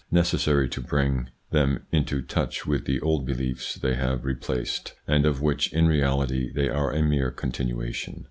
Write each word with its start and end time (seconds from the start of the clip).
86 0.11 0.11
THE 0.11 0.19
PSYCHOLOGY 0.39 0.65
OF 0.77 0.87
PEOPLES: 0.89 1.25
them 1.51 1.85
into 1.91 2.21
touch 2.23 2.65
with 2.65 2.85
the 2.85 2.99
old 3.01 3.23
beliefs 3.27 3.75
they 3.75 3.93
have 3.93 4.25
replaced, 4.25 4.95
and 5.05 5.27
of 5.27 5.43
which 5.43 5.71
in 5.71 5.85
reality 5.85 6.51
they 6.51 6.69
are 6.69 6.91
a 6.91 7.03
mere 7.03 7.29
continuation. 7.29 8.19